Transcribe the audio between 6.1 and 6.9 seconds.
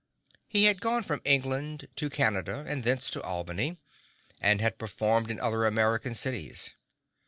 cities.